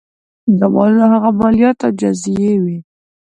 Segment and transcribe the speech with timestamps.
[0.59, 2.77] دا مالونه هغه مالیات او جزیې وې.